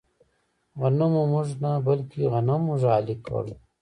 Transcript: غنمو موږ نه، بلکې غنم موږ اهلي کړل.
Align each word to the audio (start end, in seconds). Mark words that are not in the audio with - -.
غنمو 0.79 1.23
موږ 1.33 1.47
نه، 1.63 1.71
بلکې 1.87 2.19
غنم 2.33 2.59
موږ 2.67 2.81
اهلي 2.95 3.15
کړل. 3.25 3.49